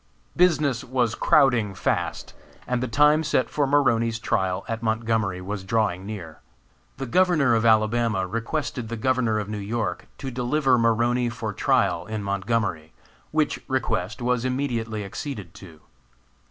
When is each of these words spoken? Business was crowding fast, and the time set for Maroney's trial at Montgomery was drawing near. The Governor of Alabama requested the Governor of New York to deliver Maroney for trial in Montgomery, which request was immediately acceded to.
Business 0.35 0.83
was 0.83 1.13
crowding 1.13 1.75
fast, 1.75 2.33
and 2.65 2.81
the 2.81 2.87
time 2.87 3.23
set 3.23 3.51
for 3.51 3.67
Maroney's 3.67 4.17
trial 4.17 4.65
at 4.67 4.81
Montgomery 4.81 5.41
was 5.41 5.63
drawing 5.63 6.07
near. 6.07 6.39
The 6.97 7.05
Governor 7.05 7.53
of 7.53 7.67
Alabama 7.67 8.25
requested 8.25 8.89
the 8.89 8.97
Governor 8.97 9.37
of 9.37 9.47
New 9.47 9.59
York 9.59 10.07
to 10.17 10.31
deliver 10.31 10.79
Maroney 10.79 11.29
for 11.29 11.53
trial 11.53 12.07
in 12.07 12.23
Montgomery, 12.23 12.93
which 13.29 13.59
request 13.67 14.23
was 14.23 14.43
immediately 14.43 15.05
acceded 15.05 15.53
to. 15.53 15.81